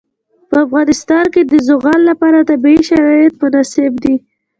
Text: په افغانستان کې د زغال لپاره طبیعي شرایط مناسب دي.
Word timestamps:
په 0.49 0.55
افغانستان 0.65 1.25
کې 1.33 1.41
د 1.45 1.53
زغال 1.67 2.01
لپاره 2.09 2.47
طبیعي 2.49 2.81
شرایط 2.89 3.33
مناسب 3.41 3.91
دي. 4.03 4.15